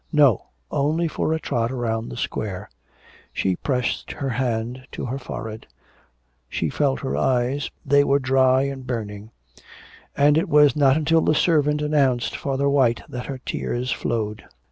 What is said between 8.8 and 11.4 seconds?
burning; and it was not until the